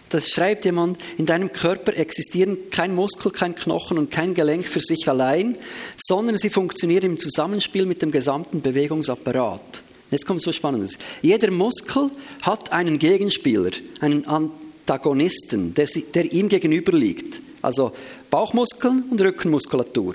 [0.09, 4.79] Das schreibt jemand, in deinem Körper existieren kein Muskel, kein Knochen und kein Gelenk für
[4.79, 5.57] sich allein,
[5.97, 9.81] sondern sie funktionieren im Zusammenspiel mit dem gesamten Bewegungsapparat.
[10.11, 10.99] Jetzt kommt so Spannendes.
[11.23, 12.11] Jeder Muskel
[12.43, 17.41] hat einen Gegenspieler, einen Antagonisten, der, der ihm gegenüber liegt.
[17.63, 17.93] Also
[18.29, 20.13] Bauchmuskeln und Rückenmuskulatur.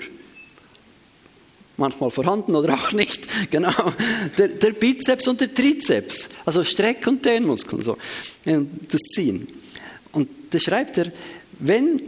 [1.75, 3.27] Manchmal vorhanden oder auch nicht.
[3.51, 3.73] Genau.
[4.37, 6.29] Der, der Bizeps und der Trizeps.
[6.45, 7.81] Also Streck- und Dehnmuskeln.
[7.81, 7.97] So.
[8.45, 9.47] Das Ziehen.
[10.49, 11.11] Da schreibt er,
[11.59, 12.01] wenn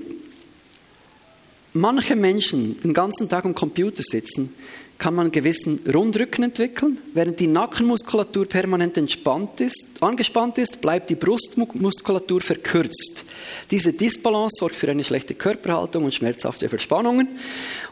[1.74, 4.54] manche Menschen den ganzen Tag am Computer sitzen,
[5.02, 7.00] kann man einen gewissen Rundrücken entwickeln.
[7.16, 13.26] Während die Nackenmuskulatur permanent entspannt ist, angespannt ist, bleibt die Brustmuskulatur verkürzt.
[13.72, 17.30] Diese Disbalance sorgt für eine schlechte Körperhaltung und schmerzhafte Verspannungen.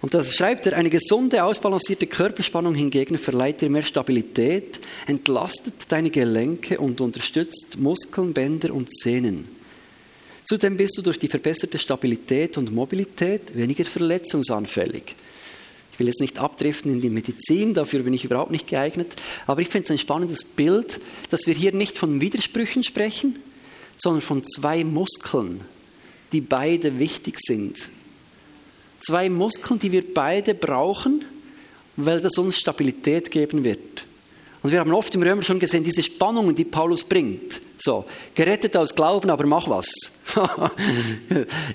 [0.01, 6.12] Und das schreibt er, eine gesunde, ausbalancierte Körperspannung hingegen verleiht dir mehr Stabilität, entlastet deine
[6.12, 9.59] Gelenke und unterstützt Muskeln, Bänder und Sehnen.
[10.49, 15.15] Zudem bist du durch die verbesserte Stabilität und Mobilität weniger verletzungsanfällig.
[15.93, 19.13] Ich will jetzt nicht abdriften in die Medizin, dafür bin ich überhaupt nicht geeignet.
[19.45, 23.38] Aber ich finde es ein spannendes Bild, dass wir hier nicht von Widersprüchen sprechen,
[23.95, 25.62] sondern von zwei Muskeln,
[26.31, 27.77] die beide wichtig sind.
[29.01, 31.25] Zwei Muskeln, die wir beide brauchen,
[31.95, 34.03] weil das uns Stabilität geben wird.
[34.63, 37.62] Und wir haben oft im Römer schon gesehen, diese Spannungen, die Paulus bringt.
[37.81, 39.89] So, gerettet aus Glauben, aber mach was.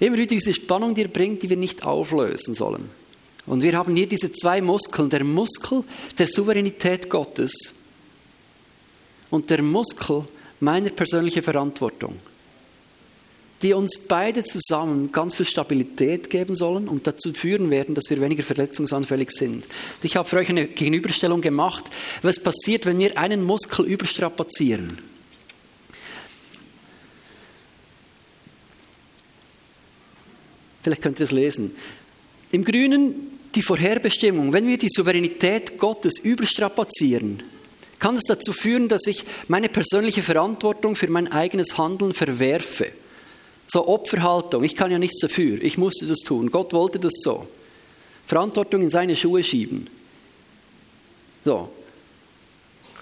[0.00, 2.90] Immer wieder diese Spannung, die er bringt, die wir nicht auflösen sollen.
[3.46, 5.82] Und wir haben hier diese zwei Muskeln, der Muskel
[6.18, 7.74] der Souveränität Gottes
[9.30, 10.24] und der Muskel
[10.60, 12.16] meiner persönlichen Verantwortung.
[13.62, 18.20] die uns beide zusammen ganz viel Stabilität geben sollen und dazu führen werden, dass wir
[18.20, 19.64] weniger verletzungsanfällig sind.
[20.02, 21.84] Ich habe für euch eine Gegenüberstellung gemacht,
[22.20, 24.98] was passiert, wenn wir einen Muskel überstrapazieren.
[30.84, 31.74] Vielleicht könnt ihr es lesen.
[32.52, 37.42] Im Grünen die Vorherbestimmung, wenn wir die Souveränität Gottes überstrapazieren,
[37.98, 42.88] kann es dazu führen, dass ich meine persönliche Verantwortung für mein eigenes Handeln verwerfe.
[43.66, 47.48] So Opferhaltung, ich kann ja nichts dafür, ich musste das tun, Gott wollte das so.
[48.26, 49.88] Verantwortung in seine Schuhe schieben.
[51.46, 51.70] So.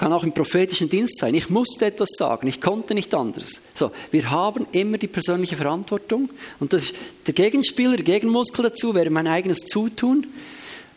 [0.02, 1.32] Kann auch im prophetischen Dienst sein.
[1.36, 3.60] Ich musste etwas sagen, ich konnte nicht anders.
[3.72, 6.92] So, wir haben immer die persönliche Verantwortung und das,
[7.24, 10.26] der Gegenspieler, der Gegenmuskel dazu wäre mein eigenes Zutun.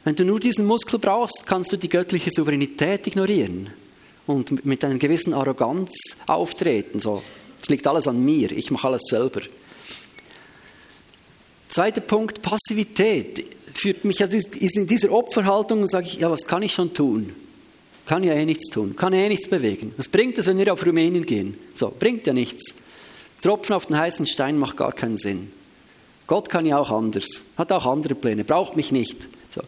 [0.06, 3.70] Wenn du nur diesen Muskel brauchst, kannst du die göttliche Souveränität ignorieren
[4.26, 5.92] und mit einer gewissen Arroganz
[6.26, 7.00] auftreten.
[7.00, 7.22] So,
[7.62, 9.42] es liegt alles an mir, ich mache alles selber.
[11.70, 16.64] Zweiter Punkt, Passivität führt mich also in dieser Opferhaltung und sage ich, ja, was kann
[16.64, 17.45] ich schon tun?
[18.06, 19.94] Kann ja eh nichts tun, kann ja eh nichts bewegen.
[19.98, 21.58] Was bringt es, wenn wir auf Rumänien gehen?
[21.74, 22.76] So, bringt ja nichts.
[23.42, 25.52] Tropfen auf den heißen Stein macht gar keinen Sinn.
[26.28, 29.28] Gott kann ja auch anders, hat auch andere Pläne, braucht mich nicht.
[29.50, 29.62] So.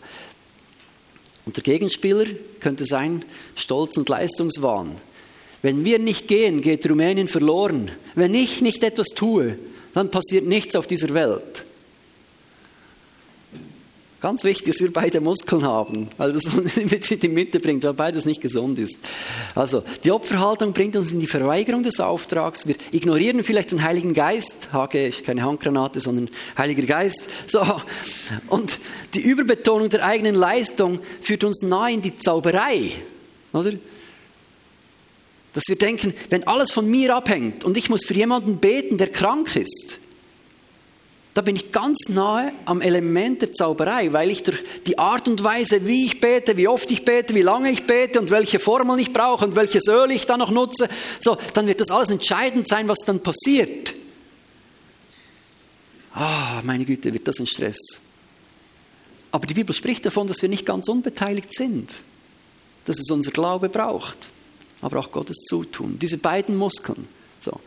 [1.45, 2.25] Und der Gegenspieler
[2.59, 3.23] könnte sein
[3.55, 4.95] Stolz und Leistungswahn.
[5.61, 7.89] Wenn wir nicht gehen, geht Rumänien verloren.
[8.15, 9.57] Wenn ich nicht etwas tue,
[9.93, 11.65] dann passiert nichts auf dieser Welt.
[14.19, 17.93] Ganz wichtig, dass wir beide Muskeln haben, weil das mit in die Mitte bringt, weil
[17.93, 18.97] beides nicht gesund ist.
[19.53, 22.67] Also, die Opferhaltung bringt uns in die Verweigerung des Auftrags.
[22.67, 24.69] Wir ignorieren vielleicht den Heiligen Geist.
[24.93, 27.29] Ist keine Handgranate, sondern Heiliger Geist.
[27.45, 27.63] So.
[28.47, 28.79] Und
[29.13, 32.91] die Überbetonung der eigenen Leistung führt uns nahe in die Zauberei.
[33.53, 33.73] Oder?
[35.53, 39.11] Dass wir denken, wenn alles von mir abhängt und ich muss für jemanden beten, der
[39.11, 39.99] krank ist,
[41.37, 45.43] da bin ich ganz nahe am Element der Zauberei, weil ich durch die Art und
[45.43, 48.99] Weise, wie ich bete, wie oft ich bete, wie lange ich bete und welche Formel
[48.99, 52.67] ich brauche und welches Öl ich da noch nutze, so, dann wird das alles entscheidend
[52.67, 53.93] sein, was dann passiert.
[56.13, 57.77] Ah, meine Güte, wird das ein Stress.
[59.31, 61.93] Aber die Bibel spricht davon, dass wir nicht ganz unbeteiligt sind,
[62.85, 64.31] dass es unser Glaube braucht
[64.81, 65.97] aber auch Gottes Zutun.
[65.99, 67.07] Diese beiden Muskeln.
[67.39, 67.59] So.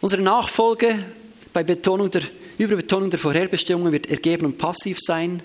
[0.00, 1.04] Unsere Nachfolge
[1.52, 2.22] bei Betonung der,
[2.58, 5.42] Überbetonung der Vorherbestimmungen wird ergeben und passiv sein.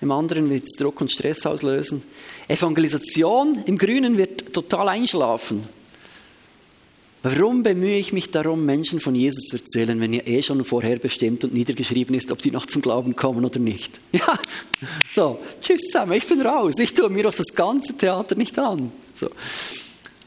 [0.00, 2.02] Im anderen wird es Druck und Stress auslösen.
[2.48, 5.62] Evangelisation im Grünen wird total einschlafen.
[7.24, 11.44] Warum bemühe ich mich darum, Menschen von Jesus zu erzählen, wenn ja eh schon vorherbestimmt
[11.44, 14.00] und niedergeschrieben ist, ob die noch zum Glauben kommen oder nicht?
[14.12, 14.38] Ja,
[15.14, 16.74] so, tschüss zusammen, ich bin raus.
[16.80, 18.90] Ich tue mir auch das ganze Theater nicht an.
[19.14, 19.28] So.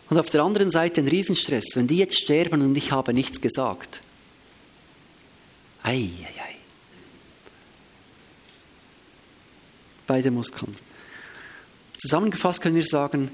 [0.09, 3.41] Und auf der anderen Seite ein Riesenstress, wenn die jetzt sterben und ich habe nichts
[3.41, 4.01] gesagt.
[5.85, 6.55] Ei, ei, ei.
[10.07, 10.75] Beide Muskeln.
[11.99, 13.29] Zusammengefasst können wir sagen,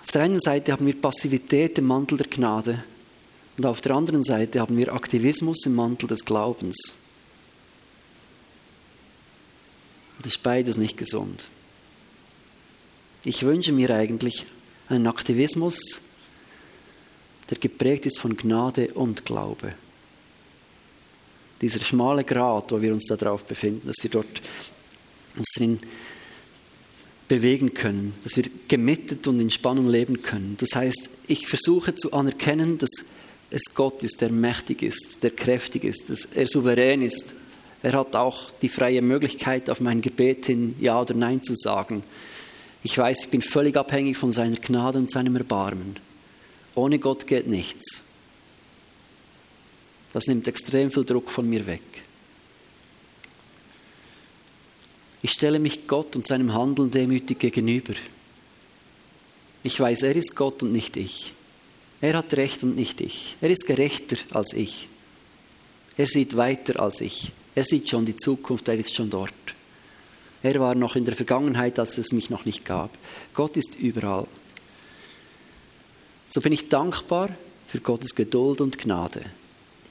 [0.00, 2.84] auf der einen Seite haben wir Passivität im Mantel der Gnade
[3.56, 6.76] und auf der anderen Seite haben wir Aktivismus im Mantel des Glaubens.
[10.18, 11.48] Das ist beides nicht gesund.
[13.24, 14.46] Ich wünsche mir eigentlich
[14.88, 16.00] einen Aktivismus,
[17.50, 19.74] der geprägt ist von Gnade und Glaube.
[21.60, 24.40] Dieser schmale Grat, wo wir uns darauf befinden, dass wir dort
[25.36, 25.78] uns drin
[27.28, 30.56] bewegen können, dass wir gemittet und in Spannung leben können.
[30.58, 32.90] Das heißt, ich versuche zu anerkennen, dass
[33.50, 37.34] es Gott ist, der mächtig ist, der kräftig ist, dass er souverän ist.
[37.82, 42.02] Er hat auch die freie Möglichkeit, auf mein Gebet hin Ja oder Nein zu sagen.
[42.82, 45.96] Ich weiß, ich bin völlig abhängig von seiner Gnade und seinem Erbarmen.
[46.74, 48.02] Ohne Gott geht nichts.
[50.12, 51.82] Das nimmt extrem viel Druck von mir weg.
[55.22, 57.94] Ich stelle mich Gott und seinem Handeln demütig gegenüber.
[59.62, 61.34] Ich weiß, er ist Gott und nicht ich.
[62.00, 63.36] Er hat Recht und nicht ich.
[63.40, 64.88] Er ist gerechter als ich.
[65.98, 67.32] Er sieht weiter als ich.
[67.54, 69.34] Er sieht schon die Zukunft, er ist schon dort.
[70.42, 72.96] Er war noch in der Vergangenheit, als es mich noch nicht gab.
[73.34, 74.26] Gott ist überall.
[76.30, 77.28] So bin ich dankbar
[77.66, 79.24] für Gottes Geduld und Gnade,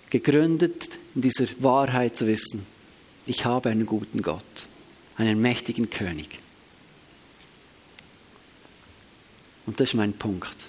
[0.09, 2.65] gegründet in dieser Wahrheit zu wissen,
[3.25, 4.67] ich habe einen guten Gott,
[5.17, 6.39] einen mächtigen König.
[9.65, 10.67] Und das ist mein Punkt.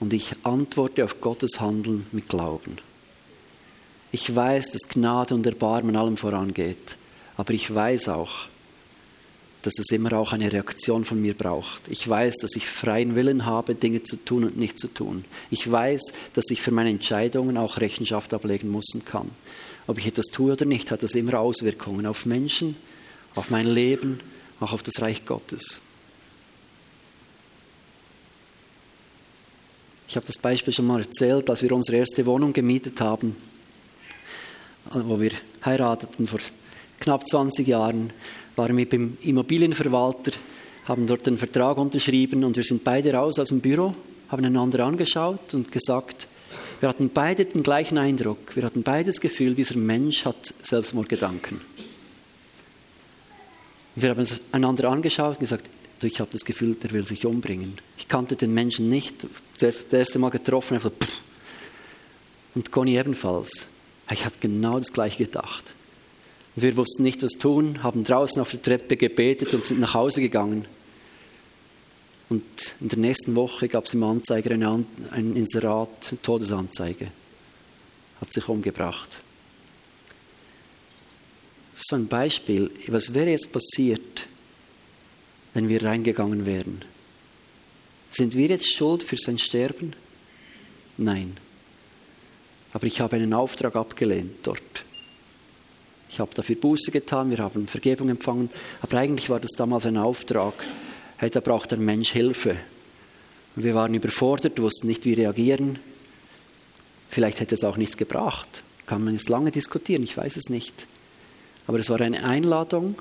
[0.00, 2.76] Und ich antworte auf Gottes Handeln mit Glauben.
[4.10, 6.96] Ich weiß, dass Gnade und Erbarmen allem vorangeht.
[7.36, 8.46] Aber ich weiß auch,
[9.62, 11.82] dass es immer auch eine Reaktion von mir braucht.
[11.88, 15.24] Ich weiß, dass ich freien Willen habe, Dinge zu tun und nicht zu tun.
[15.50, 19.30] Ich weiß, dass ich für meine Entscheidungen auch Rechenschaft ablegen muss und kann.
[19.86, 22.76] Ob ich etwas tue oder nicht, hat das immer Auswirkungen auf Menschen,
[23.34, 24.20] auf mein Leben,
[24.60, 25.80] auch auf das Reich Gottes.
[30.08, 33.36] Ich habe das Beispiel schon mal erzählt, als wir unsere erste Wohnung gemietet haben,
[34.92, 35.32] wo wir
[35.64, 36.40] heirateten vor
[37.00, 38.10] knapp 20 Jahren,
[38.56, 40.32] waren wir beim Immobilienverwalter,
[40.86, 43.94] haben dort einen Vertrag unterschrieben und wir sind beide raus aus dem Büro,
[44.28, 46.26] haben einander angeschaut und gesagt,
[46.80, 51.60] wir hatten beide den gleichen Eindruck, wir hatten beide das Gefühl, dieser Mensch hat Selbstmordgedanken.
[53.96, 55.68] Wir haben einander angeschaut und gesagt,
[56.02, 57.74] ich habe das Gefühl, der will sich umbringen.
[57.96, 59.26] Ich kannte den Menschen nicht,
[59.58, 61.20] das erste Mal getroffen, einfach pff.
[62.54, 63.66] Und Conny ebenfalls.
[64.10, 65.74] Ich hatte genau das gleiche gedacht.
[66.60, 70.20] Wir wussten nicht, was tun, haben draußen auf der Treppe gebetet und sind nach Hause
[70.20, 70.64] gegangen.
[72.28, 72.42] Und
[72.80, 77.12] in der nächsten Woche gab es im Anzeiger eine, ein Inserat, eine Todesanzeige.
[78.20, 79.20] Hat sich umgebracht.
[81.70, 82.72] Das ist so ein Beispiel.
[82.88, 84.26] Was wäre jetzt passiert,
[85.54, 86.84] wenn wir reingegangen wären?
[88.10, 89.92] Sind wir jetzt schuld für sein Sterben?
[90.96, 91.36] Nein.
[92.72, 94.84] Aber ich habe einen Auftrag abgelehnt dort.
[96.08, 99.96] Ich habe dafür Buße getan, wir haben Vergebung empfangen, aber eigentlich war das damals ein
[99.96, 100.54] Auftrag.
[101.18, 102.56] Hey, da braucht ein Mensch Hilfe.
[103.56, 105.78] Und wir waren überfordert, wussten nicht, wie reagieren.
[107.10, 108.62] Vielleicht hätte es auch nichts gebracht.
[108.86, 110.86] Kann man jetzt lange diskutieren, ich weiß es nicht.
[111.66, 112.96] Aber es war eine Einladung,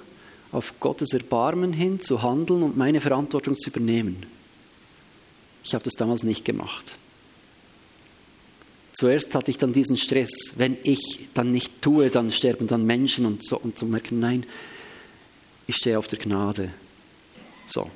[0.52, 4.26] auf Gottes Erbarmen hin zu handeln und meine Verantwortung zu übernehmen.
[5.64, 6.98] Ich habe das damals nicht gemacht.
[8.94, 13.26] Zuerst hatte ich dann diesen Stress, wenn ich dann nicht tue, dann sterben dann Menschen
[13.26, 14.46] und so und zu merken, nein,
[15.68, 16.70] ich stehe auf der Gnade.
[17.70, 17.90] So.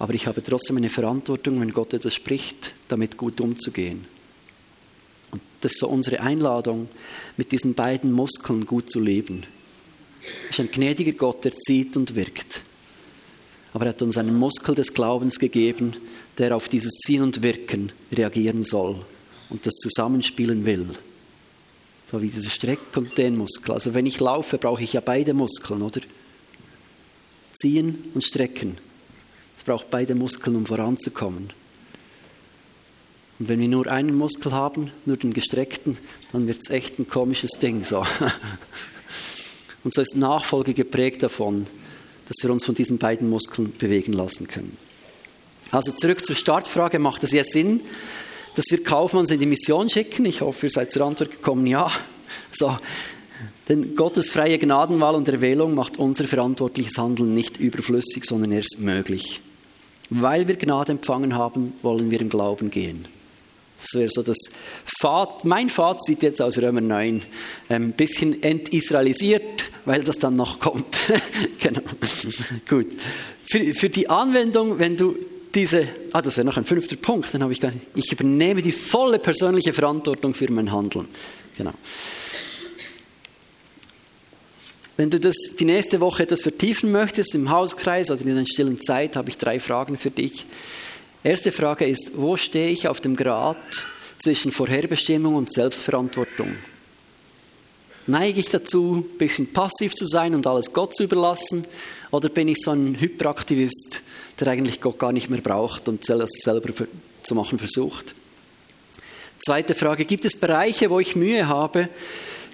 [0.00, 4.04] Aber ich habe trotzdem eine Verantwortung, wenn Gott etwas spricht, damit gut umzugehen.
[5.30, 6.88] Und das ist so unsere Einladung,
[7.36, 9.44] mit diesen beiden Muskeln gut zu leben.
[10.50, 12.62] Es ist ein gnädiger Gott, der zieht und wirkt.
[13.72, 15.94] Aber er hat uns einen Muskel des Glaubens gegeben,
[16.36, 18.96] der auf dieses Ziehen und Wirken reagieren soll
[19.50, 20.88] und das zusammenspielen will.
[22.06, 23.72] So wie dieser Streck- und den Muskel.
[23.72, 26.00] Also wenn ich laufe, brauche ich ja beide Muskeln, oder?
[27.54, 28.78] Ziehen und strecken.
[29.58, 31.50] Es braucht beide Muskeln, um voranzukommen.
[33.38, 35.98] Und wenn wir nur einen Muskel haben, nur den gestreckten,
[36.32, 37.84] dann wird es echt ein komisches Ding.
[37.84, 38.06] So.
[39.84, 41.66] Und so ist Nachfolge geprägt davon,
[42.28, 44.76] dass wir uns von diesen beiden Muskeln bewegen lassen können.
[45.70, 47.80] Also zurück zur Startfrage, macht es jetzt Sinn,
[48.56, 50.24] dass wir Kaufmanns in die Mission schicken?
[50.24, 51.90] Ich hoffe, ihr seid zur Antwort gekommen, ja.
[52.50, 52.76] So.
[53.68, 59.40] Denn Gottes freie Gnadenwahl und Erwählung macht unser verantwortliches Handeln nicht überflüssig, sondern erst möglich.
[60.08, 63.06] Weil wir Gnade empfangen haben, wollen wir im Glauben gehen.
[63.78, 64.38] Das wäre so das
[64.86, 67.22] Fazit, mein Fazit jetzt aus Römer 9.
[67.68, 70.96] Ein ähm, bisschen entisraelisiert, weil das dann noch kommt.
[71.60, 71.82] genau.
[72.68, 72.86] Gut.
[73.44, 75.16] Für, für die Anwendung, wenn du
[75.56, 77.60] diese, ah, das wäre noch ein fünfter Punkt, dann habe ich
[77.94, 81.08] ich übernehme die volle persönliche Verantwortung für mein Handeln.
[81.56, 81.72] Genau.
[84.98, 88.80] Wenn du das die nächste Woche etwas vertiefen möchtest im Hauskreis oder in einer stillen
[88.80, 90.46] Zeit, habe ich drei Fragen für dich.
[91.24, 93.56] Erste Frage ist, wo stehe ich auf dem Grad
[94.18, 96.54] zwischen Vorherbestimmung und Selbstverantwortung?
[98.06, 101.64] Neige ich dazu, ein bisschen passiv zu sein und alles Gott zu überlassen?
[102.10, 104.02] Oder bin ich so ein Hyperaktivist,
[104.38, 106.72] der eigentlich Gott gar nicht mehr braucht und es selber
[107.22, 108.14] zu machen versucht?
[109.44, 111.88] Zweite Frage, gibt es Bereiche, wo ich Mühe habe,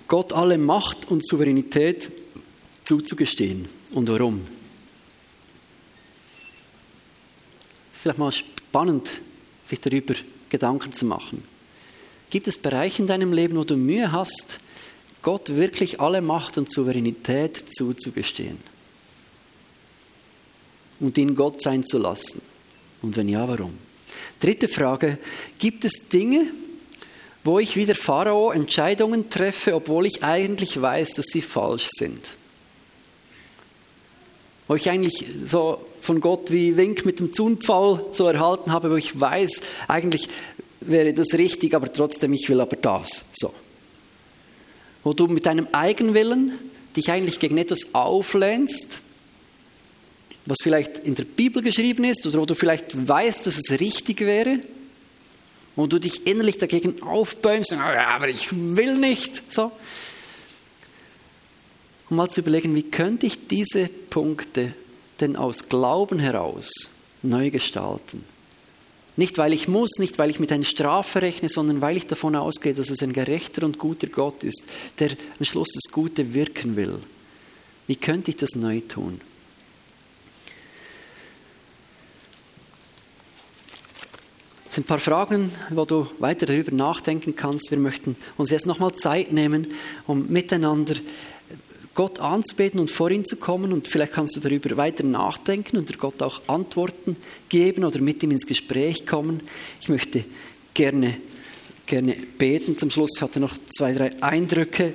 [0.09, 2.11] Gott alle Macht und Souveränität
[2.85, 3.69] zuzugestehen?
[3.93, 4.43] Und warum?
[7.93, 9.21] Vielleicht mal spannend,
[9.65, 10.15] sich darüber
[10.51, 11.45] Gedanken zu machen.
[12.31, 14.59] Gibt es Bereiche in deinem Leben, wo du Mühe hast,
[15.23, 18.72] Gott wirklich alle Macht und Souveränität zuzugestehen
[21.03, 22.41] und ihn Gott sein zu lassen?
[23.03, 23.75] Und wenn ja, warum?
[24.41, 25.19] Dritte Frage,
[25.59, 26.47] gibt es Dinge,
[27.45, 32.35] wo ich wie der Pharao Entscheidungen treffe, obwohl ich eigentlich weiß, dass sie falsch sind?
[34.69, 38.97] Wo ich eigentlich so von Gott wie Wink mit dem Zunfall so erhalten habe, wo
[38.97, 40.29] ich weiß, eigentlich
[40.81, 43.25] wäre das richtig, aber trotzdem, ich will aber das.
[43.33, 43.53] So.
[45.03, 46.53] Wo du mit deinem Eigenwillen
[46.97, 49.03] dich eigentlich gegen etwas auflehnst,
[50.47, 54.21] was vielleicht in der Bibel geschrieben ist oder wo du vielleicht weißt, dass es richtig
[54.21, 54.61] wäre,
[55.77, 59.43] wo du dich innerlich dagegen aufbäumst, aber ich will nicht.
[59.53, 59.73] So.
[62.11, 64.75] Um mal zu überlegen, wie könnte ich diese Punkte
[65.23, 66.71] denn aus Glauben heraus
[67.23, 68.25] neu gestalten.
[69.17, 72.35] Nicht weil ich muss, nicht weil ich mit einer Strafe rechne, sondern weil ich davon
[72.35, 74.65] ausgehe, dass es ein gerechter und guter Gott ist,
[74.99, 76.99] der am Schluss das Gute wirken will.
[77.87, 79.21] Wie könnte ich das neu tun?
[84.73, 87.71] Das sind ein paar Fragen, wo du weiter darüber nachdenken kannst.
[87.71, 89.67] Wir möchten uns jetzt nochmal Zeit nehmen,
[90.07, 90.95] um miteinander
[91.93, 93.71] Gott anzubeten und vor ihn zu kommen.
[93.75, 97.19] Und vielleicht kannst du darüber weiter nachdenken und Gott auch Antworten
[97.51, 99.43] geben oder mit ihm ins Gespräch kommen.
[99.79, 100.25] Ich möchte
[100.73, 101.19] gerne,
[101.85, 102.79] gerne beten.
[102.79, 104.95] Zum Schluss hatte noch zwei, drei Eindrücke,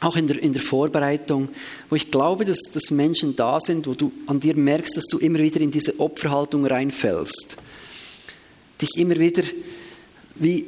[0.00, 1.48] auch in der, in der Vorbereitung,
[1.90, 5.18] wo ich glaube, dass, dass Menschen da sind, wo du an dir merkst, dass du
[5.18, 7.56] immer wieder in diese Opferhaltung reinfällst.
[8.80, 9.42] Dich immer wieder
[10.36, 10.66] wie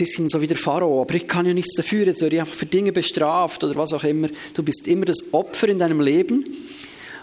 [0.00, 2.54] bisschen so wie der Pharao, aber ich kann ja nichts dafür, jetzt werde ich einfach
[2.54, 4.28] für Dinge bestraft oder was auch immer.
[4.54, 6.44] Du bist immer das Opfer in deinem Leben.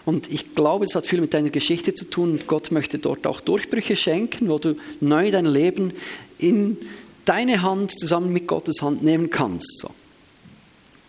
[0.06, 3.26] Und ich glaube, es hat viel mit deiner Geschichte zu tun und Gott möchte dort
[3.26, 5.92] auch Durchbrüche schenken, wo du neu dein Leben
[6.38, 6.78] in
[7.26, 9.80] deine Hand zusammen mit Gottes Hand nehmen kannst.
[9.80, 9.90] So.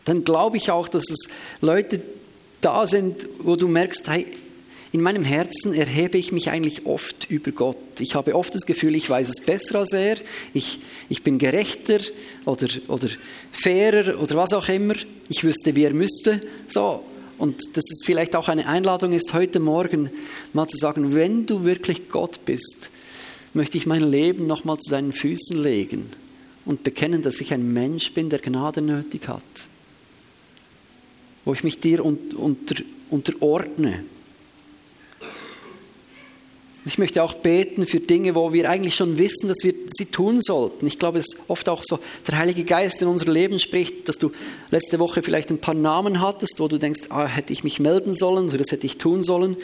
[0.04, 1.28] Dann glaube ich auch, dass es
[1.60, 2.00] Leute
[2.60, 4.26] da sind, wo du merkst, hey,
[4.90, 7.76] in meinem Herzen erhebe ich mich eigentlich oft über Gott.
[7.98, 10.16] Ich habe oft das Gefühl, ich weiß es besser als er,
[10.54, 10.80] ich,
[11.10, 12.00] ich bin gerechter
[12.46, 13.08] oder, oder
[13.52, 14.94] fairer oder was auch immer.
[15.28, 16.40] Ich wüsste, wie er müsste.
[16.68, 17.04] So.
[17.36, 20.10] Und dass es vielleicht auch eine Einladung ist, heute Morgen
[20.54, 22.90] mal zu sagen, wenn du wirklich Gott bist,
[23.54, 26.10] möchte ich mein Leben nochmal zu deinen Füßen legen
[26.64, 29.42] und bekennen, dass ich ein Mensch bin, der Gnade nötig hat.
[31.44, 34.02] Wo ich mich dir unter, unterordne
[36.84, 40.40] ich möchte auch beten für Dinge, wo wir eigentlich schon wissen, dass wir sie tun
[40.40, 40.86] sollten.
[40.86, 44.18] Ich glaube, es ist oft auch so, der Heilige Geist in unser Leben spricht, dass
[44.18, 44.32] du
[44.70, 48.16] letzte Woche vielleicht ein paar Namen hattest, wo du denkst, ah, hätte ich mich melden
[48.16, 49.56] sollen oder das hätte ich tun sollen.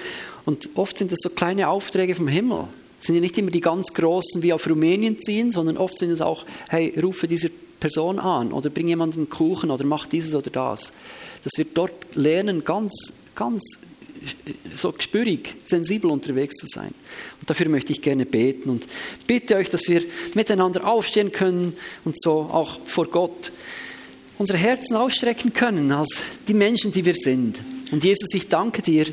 [0.44, 2.64] Und oft sind das so kleine Aufträge vom Himmel.
[3.00, 6.10] Es sind ja nicht immer die ganz großen wie auf Rumänien ziehen, sondern oft sind
[6.10, 10.50] es auch, hey, rufe diese Person an oder bring jemanden Kuchen oder mach dieses oder
[10.50, 10.92] das.
[11.44, 13.78] Dass wir dort lernen, ganz, ganz
[14.76, 16.94] so gespürig, sensibel unterwegs zu sein.
[17.40, 18.86] Und dafür möchte ich gerne beten und
[19.26, 20.02] bitte euch, dass wir
[20.34, 23.52] miteinander aufstehen können und so auch vor Gott
[24.38, 27.58] unsere Herzen ausstrecken können als die Menschen, die wir sind.
[27.92, 29.06] Und Jesus, ich danke dir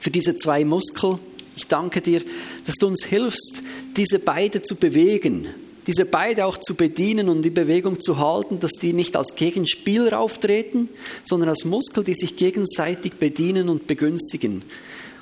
[0.00, 1.18] für diese zwei Muskel.
[1.56, 2.22] Ich danke dir,
[2.64, 3.62] dass du uns hilfst,
[3.96, 5.48] diese beide zu bewegen
[5.86, 10.18] diese beide auch zu bedienen und die Bewegung zu halten, dass die nicht als Gegenspieler
[10.18, 10.88] auftreten,
[11.24, 14.62] sondern als Muskel, die sich gegenseitig bedienen und begünstigen.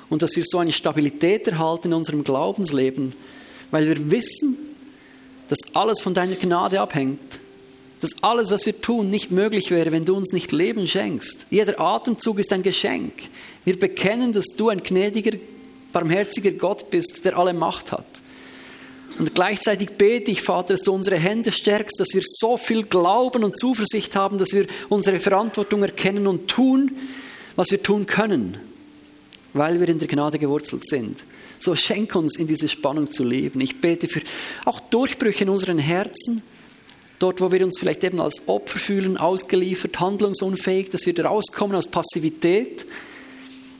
[0.09, 3.13] Und dass wir so eine Stabilität erhalten in unserem Glaubensleben,
[3.71, 4.57] weil wir wissen,
[5.49, 7.39] dass alles von deiner Gnade abhängt.
[7.99, 11.47] Dass alles, was wir tun, nicht möglich wäre, wenn du uns nicht Leben schenkst.
[11.49, 13.13] Jeder Atemzug ist ein Geschenk.
[13.63, 15.37] Wir bekennen, dass du ein gnädiger,
[15.93, 18.05] barmherziger Gott bist, der alle Macht hat.
[19.19, 23.43] Und gleichzeitig bete ich, Vater, dass du unsere Hände stärkst, dass wir so viel Glauben
[23.43, 26.91] und Zuversicht haben, dass wir unsere Verantwortung erkennen und tun,
[27.55, 28.57] was wir tun können,
[29.53, 31.23] weil wir in der Gnade gewurzelt sind.
[31.59, 33.61] So schenk uns in diese Spannung zu leben.
[33.61, 34.21] Ich bete für
[34.65, 36.41] auch Durchbrüche in unseren Herzen,
[37.19, 41.87] dort, wo wir uns vielleicht eben als Opfer fühlen, ausgeliefert, handlungsunfähig, dass wir rauskommen aus
[41.87, 42.85] Passivität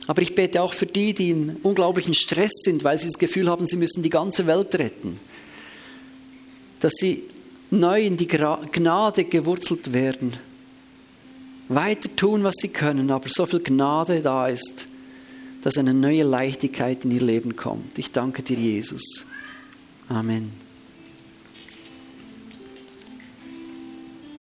[0.06, 3.48] aber ich bete auch für die, die im unglaublichen Stress sind, weil sie das Gefühl
[3.48, 5.18] haben, sie müssen die ganze Welt retten.
[6.80, 7.22] Dass sie
[7.70, 10.34] neu in die Gnade gewurzelt werden.
[11.68, 14.86] Weiter tun, was sie können, aber so viel Gnade da ist,
[15.62, 17.98] dass eine neue Leichtigkeit in ihr Leben kommt.
[17.98, 19.24] Ich danke dir, Jesus.
[20.10, 20.63] Amen.